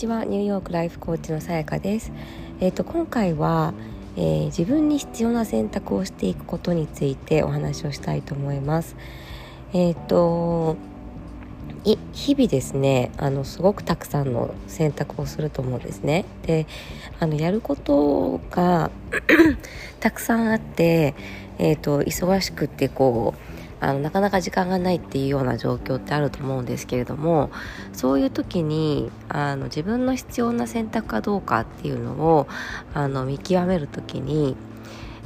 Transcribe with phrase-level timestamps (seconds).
[0.00, 2.10] ちはニューヨークライフコーチのさやかです。
[2.58, 3.74] え、ー、と今回は、
[4.16, 8.96] えー、自分に必要な選択をしていくことについてお話をしたいと思います。
[9.74, 10.78] えっ、ー、と
[12.14, 16.24] 日々ですねあのすごくたくさんの選択をすると思うんですね。
[16.46, 16.66] で
[17.18, 18.90] あのやることが
[20.00, 21.14] たくさんあって、
[21.58, 23.49] えーと忙しくってこう
[23.80, 27.50] あのなかなか時間がないっていうような状況ってあると思うんですけれども
[27.92, 32.46] そういう時にあの自分の必要な選択かどうかっていうのを
[32.94, 34.56] あの見極める時に、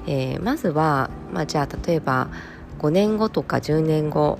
[0.07, 2.29] えー、まずは、まあ、じゃあ例えば
[2.79, 4.39] 5年後とか10年後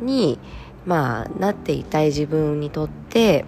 [0.00, 0.38] に、
[0.84, 3.44] まあ、なっていたい自分にとって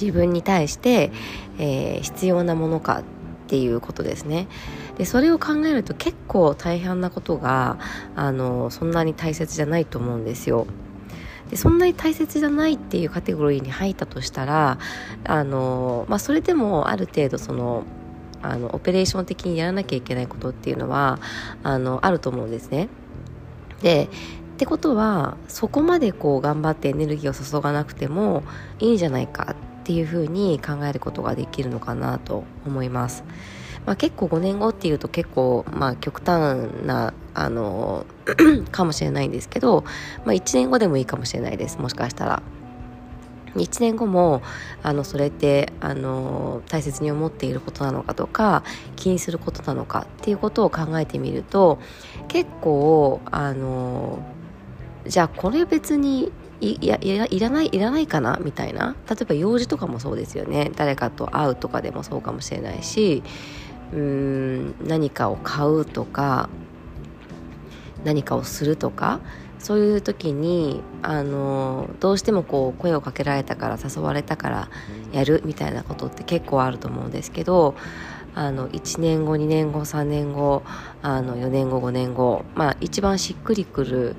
[0.00, 1.10] 自分に対して、
[1.58, 3.02] えー、必要なものか
[3.44, 4.48] っていうことですね。
[4.96, 7.78] でそれを考えると結構大変なことが
[8.16, 10.66] あのそんなに大切じゃないと思うんですよ。
[11.50, 14.78] でそんなに大切じゃないっていうカテゴリーに入ったとしたら
[15.24, 17.84] あの、まあ、それでもある程度その
[18.40, 21.18] あのオペレーション的にやらなきゃいけないことっていうのは
[21.62, 22.88] あのあると思うんですね。
[23.82, 24.08] で
[24.54, 28.42] ってことはそこまでこう頑張ってエネルギーを注がなくても
[28.78, 33.22] いいんじゃないかっていうふうに考えることができるのかなと思います。
[33.84, 38.06] まあ、結構5年後っていうと結構まあ極端なあの
[38.72, 39.84] かもしれないんですけど、
[40.24, 42.42] まあ、1年後でもいいかもしれないですもしかしたら。
[43.56, 44.42] 1年後も
[44.82, 48.64] あのそれってあの大切に思っていることなのかとか
[48.96, 51.78] 気にすることなのかっていうことを考えてみると
[52.26, 54.18] 結構あの
[55.06, 56.32] じゃあこれ別に
[56.72, 58.96] いやいらないいらないかなみたいな。
[59.08, 60.70] 例えば用事とかもそうですよね。
[60.76, 63.22] 誰かと会うとかでもそうかもしれないし
[63.92, 66.48] うーん何かを買うとか
[68.04, 69.20] 何かをするとか
[69.58, 74.68] そういう時にあのどうしてもこう声をかけられたから誘われたから
[75.12, 77.74] やるみたいなことって結構あると思うんですけど
[78.34, 80.64] あの1年後2年後3年後
[81.02, 84.16] あの4年後5年後まあ一番しっくりくる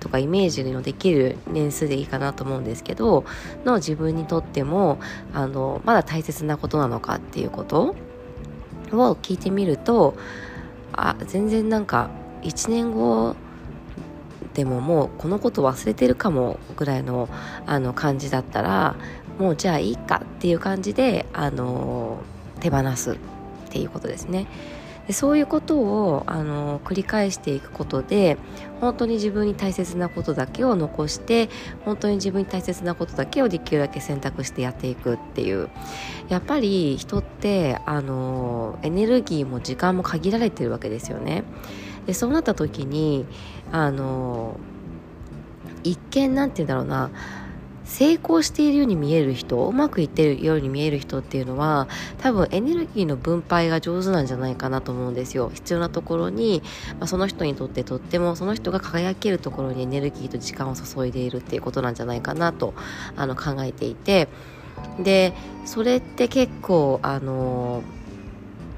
[0.00, 3.24] とかイメージのできる年数でいいかなと思うんですけど
[3.64, 4.98] の自分にとっても
[5.32, 7.94] あのまだ大切なことなのかっていうこと
[8.92, 10.16] を聞いてみると
[10.92, 12.10] あ全然なんか
[12.42, 13.36] 1年後
[14.54, 17.28] でももうこのこと忘れてるかもぐらいの
[17.66, 18.96] あの感じだったら
[19.38, 22.18] もうじゃあいいかっていう感じであの
[22.60, 23.16] 手放すっ
[23.70, 24.46] ていうことですね。
[25.08, 28.36] でそういうことをあの繰り返していくことで
[28.82, 31.48] 本当に自分に大切なことだけを残して
[31.86, 35.70] 本当に自分に大切なことだけをできるだけ選択してやっていくっていう
[36.28, 41.42] やっぱり人ってあのエネルギーも時間も限られてるわけですよね。
[42.06, 43.24] でそうなった時に
[43.72, 44.58] あの
[45.84, 47.10] 一見なんて言うんだろうな
[47.88, 51.88] 成功しているように見える人うまくいってるように見える人っていうのは
[52.18, 55.50] 多分エネルギーの分配が上手なんじゃないかなと思うんですよ。
[55.52, 56.62] 必要なところに、
[57.00, 62.74] まあ、その人にとってとってもその人が輝けるところにエネルギーと時間を注いでいるっていうことなんじゃないかなと
[63.16, 64.28] あの考えていて。
[65.00, 65.32] で
[65.64, 67.82] それって結構あの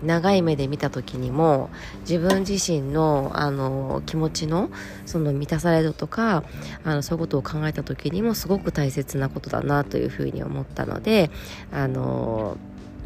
[0.02, 4.70] 長い目で見た時にも自分自身のあの気持ちの
[5.06, 6.44] その満たされるとか
[6.84, 11.30] あのそういうことを考えた時にもすごく大切なことだなというふうに思ったので
[11.72, 12.56] あの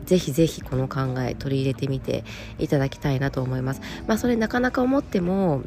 [0.05, 2.25] ぜひぜひこの考え取り入れてみて
[2.59, 3.81] いただきたいなと思います。
[4.07, 5.63] まあそれなかなか思っても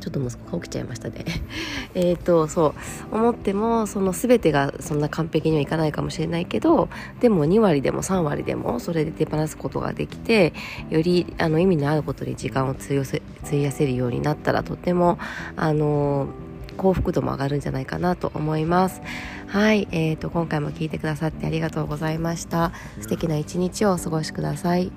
[0.00, 1.24] ちょっと息子が起きちゃいましたね
[1.94, 2.74] えっとそ
[3.12, 6.88] う思ってもその全てがそんな完璧にはいかないかもしれないけど
[7.20, 10.52] でも2割でも3割でもそれで手放すことができて
[10.90, 15.18] よりあの意味のあることに時間を費やせ費やせるようになったらとっても
[15.56, 16.28] あの
[16.76, 19.02] 幸福度も上がるんじゃないかなと思います。
[19.46, 22.72] はい、えーと、今回も聞いてくださってありがとうございました。
[23.00, 24.90] 素敵な一日をお過ごしください。